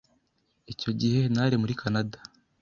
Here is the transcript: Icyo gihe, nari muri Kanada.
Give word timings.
Icyo 0.73 0.91
gihe, 0.99 1.21
nari 1.35 1.55
muri 1.61 1.73
Kanada. 1.81 2.17